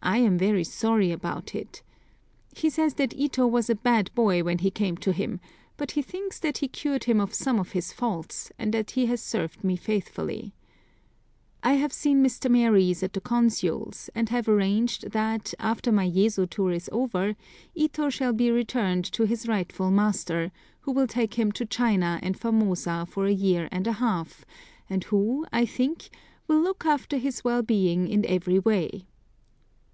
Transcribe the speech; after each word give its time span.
I 0.00 0.18
am 0.18 0.38
very 0.38 0.62
sorry 0.62 1.10
about 1.10 1.56
it. 1.56 1.82
He 2.54 2.70
says 2.70 2.94
that 2.94 3.12
Ito 3.14 3.46
was 3.48 3.68
a 3.68 3.74
bad 3.74 4.12
boy 4.14 4.44
when 4.44 4.58
he 4.58 4.70
came 4.70 4.96
to 4.98 5.12
him, 5.12 5.40
but 5.76 5.90
he 5.90 6.02
thinks 6.02 6.38
that 6.38 6.58
he 6.58 6.68
cured 6.68 7.04
him 7.04 7.20
of 7.20 7.34
some 7.34 7.58
of 7.58 7.72
his 7.72 7.92
faults, 7.92 8.52
and 8.60 8.72
that 8.72 8.92
he 8.92 9.06
has 9.06 9.20
served 9.20 9.64
me 9.64 9.74
faithfully. 9.74 10.54
I 11.64 11.74
have 11.74 11.92
seen 11.92 12.22
Mr. 12.24 12.48
Maries 12.48 13.02
at 13.02 13.12
the 13.12 13.20
Consul's, 13.20 14.08
and 14.14 14.28
have 14.28 14.48
arranged 14.48 15.10
that, 15.10 15.52
after 15.58 15.90
my 15.90 16.04
Yezo 16.08 16.46
tour 16.48 16.70
is 16.70 16.88
over, 16.92 17.34
Ito 17.74 18.08
shall 18.08 18.32
be 18.32 18.52
returned 18.52 19.04
to 19.12 19.24
his 19.26 19.48
rightful 19.48 19.90
master, 19.90 20.52
who 20.82 20.92
will 20.92 21.08
take 21.08 21.34
him 21.34 21.50
to 21.52 21.66
China 21.66 22.20
and 22.22 22.38
Formosa 22.38 23.04
for 23.10 23.26
a 23.26 23.32
year 23.32 23.68
and 23.72 23.86
a 23.88 23.94
half, 23.94 24.44
and 24.88 25.04
who, 25.04 25.44
I 25.52 25.66
think, 25.66 26.08
will 26.46 26.60
look 26.62 26.86
after 26.86 27.16
his 27.18 27.42
well 27.42 27.62
being 27.62 28.06
in 28.06 28.24
every 28.26 28.60
way. 28.60 29.04